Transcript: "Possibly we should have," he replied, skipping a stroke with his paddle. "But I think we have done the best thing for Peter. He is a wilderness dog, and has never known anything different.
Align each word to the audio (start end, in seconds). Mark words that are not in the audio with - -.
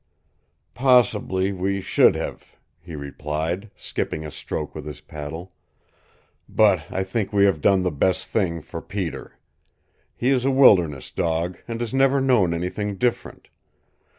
"Possibly 0.73 1.51
we 1.51 1.79
should 1.79 2.15
have," 2.15 2.55
he 2.79 2.95
replied, 2.95 3.69
skipping 3.75 4.25
a 4.25 4.31
stroke 4.31 4.73
with 4.73 4.87
his 4.87 4.99
paddle. 4.99 5.53
"But 6.49 6.91
I 6.91 7.03
think 7.03 7.31
we 7.31 7.45
have 7.45 7.61
done 7.61 7.83
the 7.83 7.91
best 7.91 8.25
thing 8.27 8.63
for 8.63 8.81
Peter. 8.81 9.37
He 10.15 10.29
is 10.31 10.43
a 10.43 10.49
wilderness 10.49 11.11
dog, 11.11 11.59
and 11.67 11.79
has 11.81 11.93
never 11.93 12.19
known 12.19 12.51
anything 12.51 12.95
different. 12.95 13.49